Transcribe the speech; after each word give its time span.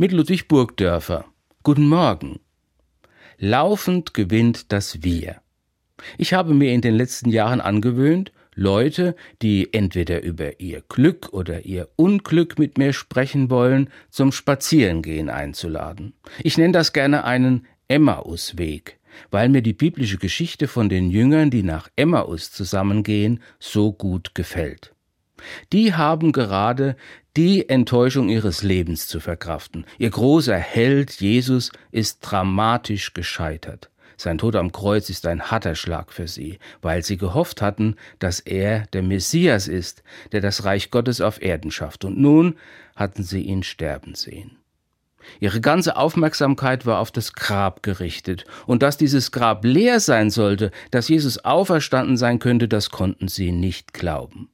mit 0.00 0.12
Ludwig 0.12 0.46
Burgdörfer. 0.46 1.24
Guten 1.64 1.88
Morgen. 1.88 2.38
Laufend 3.36 4.14
gewinnt 4.14 4.70
das 4.70 5.02
Wir. 5.02 5.40
Ich 6.16 6.32
habe 6.34 6.54
mir 6.54 6.72
in 6.72 6.82
den 6.82 6.94
letzten 6.94 7.30
Jahren 7.30 7.60
angewöhnt, 7.60 8.30
Leute, 8.54 9.16
die 9.42 9.74
entweder 9.74 10.22
über 10.22 10.60
ihr 10.60 10.84
Glück 10.88 11.30
oder 11.32 11.66
ihr 11.66 11.88
Unglück 11.96 12.60
mit 12.60 12.78
mir 12.78 12.92
sprechen 12.92 13.50
wollen, 13.50 13.90
zum 14.08 14.30
Spazierengehen 14.30 15.30
einzuladen. 15.30 16.12
Ich 16.44 16.56
nenne 16.58 16.74
das 16.74 16.92
gerne 16.92 17.24
einen 17.24 17.66
Emmausweg, 17.88 19.00
weil 19.32 19.48
mir 19.48 19.62
die 19.62 19.72
biblische 19.72 20.18
Geschichte 20.18 20.68
von 20.68 20.88
den 20.88 21.10
Jüngern, 21.10 21.50
die 21.50 21.64
nach 21.64 21.88
Emmaus 21.96 22.52
zusammengehen, 22.52 23.40
so 23.58 23.92
gut 23.92 24.36
gefällt. 24.36 24.94
Die 25.72 25.94
haben 25.94 26.32
gerade 26.32 26.96
die 27.36 27.68
Enttäuschung 27.68 28.28
ihres 28.28 28.62
Lebens 28.62 29.06
zu 29.06 29.20
verkraften. 29.20 29.86
Ihr 29.98 30.10
großer 30.10 30.56
Held 30.56 31.12
Jesus 31.20 31.70
ist 31.92 32.20
dramatisch 32.20 33.14
gescheitert. 33.14 33.90
Sein 34.16 34.38
Tod 34.38 34.56
am 34.56 34.72
Kreuz 34.72 35.10
ist 35.10 35.24
ein 35.26 35.48
harter 35.48 35.76
Schlag 35.76 36.12
für 36.12 36.26
sie, 36.26 36.58
weil 36.82 37.04
sie 37.04 37.16
gehofft 37.16 37.62
hatten, 37.62 37.94
dass 38.18 38.40
er 38.40 38.86
der 38.92 39.04
Messias 39.04 39.68
ist, 39.68 40.02
der 40.32 40.40
das 40.40 40.64
Reich 40.64 40.90
Gottes 40.90 41.20
auf 41.20 41.40
Erden 41.40 41.70
schafft. 41.70 42.04
Und 42.04 42.18
nun 42.18 42.56
hatten 42.96 43.22
sie 43.22 43.42
ihn 43.42 43.62
sterben 43.62 44.16
sehen. 44.16 44.56
Ihre 45.38 45.60
ganze 45.60 45.96
Aufmerksamkeit 45.96 46.84
war 46.86 46.98
auf 46.98 47.12
das 47.12 47.32
Grab 47.32 47.84
gerichtet, 47.84 48.44
und 48.66 48.82
dass 48.82 48.96
dieses 48.96 49.30
Grab 49.30 49.64
leer 49.64 50.00
sein 50.00 50.30
sollte, 50.30 50.72
dass 50.90 51.08
Jesus 51.08 51.44
auferstanden 51.44 52.16
sein 52.16 52.40
könnte, 52.40 52.66
das 52.66 52.90
konnten 52.90 53.28
sie 53.28 53.52
nicht 53.52 53.92
glauben. 53.92 54.50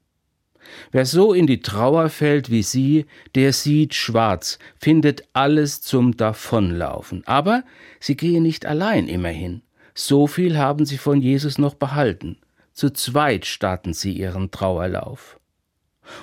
Wer 0.93 1.07
so 1.07 1.33
in 1.33 1.47
die 1.47 1.61
Trauer 1.61 2.09
fällt 2.09 2.51
wie 2.51 2.63
sie, 2.63 3.07
der 3.35 3.53
sieht 3.53 3.95
schwarz, 3.95 4.59
findet 4.79 5.25
alles 5.33 5.81
zum 5.81 6.17
Davonlaufen. 6.17 7.23
Aber 7.27 7.65
sie 8.01 8.17
gehen 8.17 8.43
nicht 8.43 8.67
allein 8.67 9.09
immerhin. 9.09 9.63
So 9.95 10.27
viel 10.27 10.59
haben 10.59 10.85
sie 10.85 10.99
von 10.99 11.21
Jesus 11.21 11.59
noch 11.59 11.75
behalten. 11.75 12.39
Zu 12.73 12.91
zweit 12.91 13.47
starten 13.47 13.93
sie 13.93 14.13
ihren 14.13 14.51
Trauerlauf. 14.51 15.39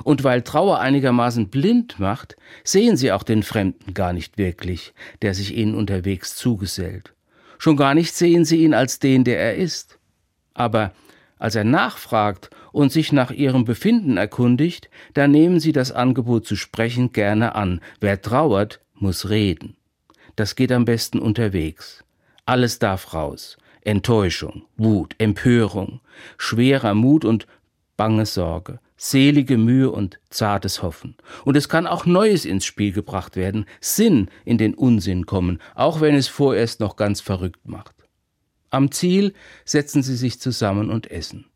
Und 0.04 0.24
weil 0.24 0.42
Trauer 0.42 0.80
einigermaßen 0.80 1.50
blind 1.50 2.00
macht, 2.00 2.36
sehen 2.64 2.98
sie 2.98 3.12
auch 3.12 3.24
den 3.24 3.44
Fremden 3.44 3.94
gar 3.94 4.14
nicht 4.14 4.38
wirklich, 4.38 4.94
der 5.22 5.34
sich 5.34 5.56
ihnen 5.56 5.76
unterwegs 5.76 6.36
zugesellt. 6.36 7.14
Schon 7.58 7.78
gar 7.78 7.94
nicht 7.94 8.14
sehen 8.14 8.46
sie 8.46 8.64
ihn 8.64 8.74
als 8.74 9.00
den, 9.00 9.24
der 9.24 9.40
er 9.40 9.56
ist. 9.56 9.98
Aber 10.54 10.94
als 11.40 11.56
er 11.56 11.64
nachfragt 11.64 12.50
und 12.72 12.92
sich 12.92 13.12
nach 13.12 13.32
ihrem 13.32 13.66
Befinden 13.66 14.18
erkundigt, 14.18 14.90
da 15.14 15.28
nehmen 15.28 15.60
sie 15.60 15.72
das 15.72 15.92
Angebot 15.92 16.46
zu 16.46 16.56
sprechen 16.56 17.12
gerne 17.12 17.56
an. 17.56 17.82
Wer 18.00 18.22
trauert, 18.22 18.82
muss 18.96 19.30
reden. 19.30 19.76
Das 20.36 20.56
geht 20.56 20.72
am 20.72 20.86
besten 20.86 21.20
unterwegs. 21.20 22.04
Alles 22.46 22.80
darf 22.80 23.14
raus. 23.14 23.58
Enttäuschung, 23.84 24.64
Wut, 24.78 25.16
Empörung, 25.18 26.02
schwerer 26.38 26.94
Mut 26.94 27.26
und 27.26 27.48
bange 27.98 28.26
Sorge, 28.26 28.80
selige 28.96 29.58
Mühe 29.58 29.90
und 29.90 30.20
zartes 30.30 30.84
Hoffen. 30.84 31.16
Und 31.46 31.58
es 31.58 31.68
kann 31.68 31.88
auch 31.88 32.06
Neues 32.06 32.46
ins 32.46 32.66
Spiel 32.66 32.92
gebracht 32.92 33.36
werden, 33.36 33.66
Sinn 33.80 34.30
in 34.46 34.60
den 34.60 34.76
Unsinn 34.76 35.26
kommen, 35.26 35.60
auch 35.74 36.02
wenn 36.02 36.16
es 36.16 36.28
vorerst 36.28 36.80
noch 36.80 36.96
ganz 36.96 37.22
verrückt 37.22 37.68
macht. 37.68 37.96
Am 38.70 38.92
Ziel 38.92 39.34
setzen 39.66 40.04
sie 40.04 40.16
sich 40.16 40.40
zusammen 40.40 40.90
und 40.90 41.10
essen. 41.12 41.51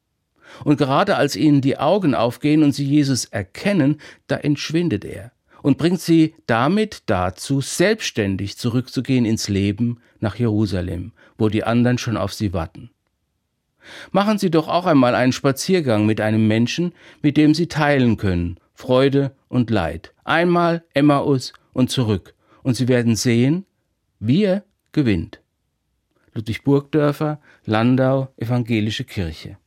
Und 0.63 0.77
gerade 0.77 1.17
als 1.17 1.35
ihnen 1.35 1.61
die 1.61 1.77
Augen 1.77 2.15
aufgehen 2.15 2.63
und 2.63 2.71
sie 2.71 2.85
Jesus 2.85 3.25
erkennen, 3.25 3.99
da 4.27 4.37
entschwindet 4.37 5.05
er 5.05 5.31
und 5.61 5.77
bringt 5.77 5.99
sie 5.99 6.35
damit 6.45 7.03
dazu, 7.07 7.59
selbstständig 7.59 8.57
zurückzugehen 8.57 9.25
ins 9.25 9.49
Leben 9.49 9.99
nach 10.19 10.35
Jerusalem, 10.35 11.11
wo 11.37 11.49
die 11.49 11.63
anderen 11.63 11.97
schon 11.97 12.17
auf 12.17 12.33
sie 12.33 12.53
warten. 12.53 12.91
Machen 14.11 14.37
Sie 14.37 14.49
doch 14.49 14.67
auch 14.67 14.85
einmal 14.85 15.15
einen 15.15 15.31
Spaziergang 15.31 16.05
mit 16.05 16.21
einem 16.21 16.47
Menschen, 16.47 16.93
mit 17.21 17.37
dem 17.37 17.53
Sie 17.53 17.67
teilen 17.67 18.17
können, 18.17 18.59
Freude 18.73 19.35
und 19.47 19.69
Leid. 19.69 20.13
Einmal 20.23 20.83
Emmaus 20.93 21.53
und 21.73 21.89
zurück, 21.89 22.33
und 22.63 22.75
Sie 22.75 22.87
werden 22.87 23.15
sehen, 23.15 23.65
wir 24.19 24.63
gewinnt. 24.91 25.41
Ludwig 26.33 26.63
Burgdörfer, 26.63 27.39
Landau, 27.65 28.29
Evangelische 28.37 29.03
Kirche. 29.03 29.57